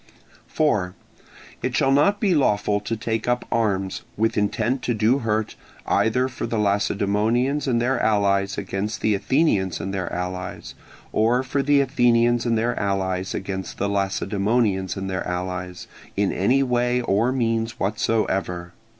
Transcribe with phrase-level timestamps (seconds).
[0.47, 0.95] 4.
[1.61, 6.27] It shall not be lawful to take up arms, with intent to do hurt, either
[6.27, 10.73] for the Lacedaemonians and their allies against the Athenians and their allies,
[11.11, 15.85] or for the Athenians and their allies against the Lacedaemonians and their allies,
[16.17, 18.73] in any way or means whatsoever.